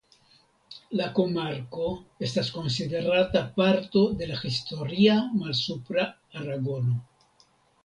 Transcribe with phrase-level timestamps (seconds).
[1.01, 1.89] La komarko
[2.29, 6.11] estas konsiderata parto de la Historia Malsupra
[6.43, 6.99] Aragono.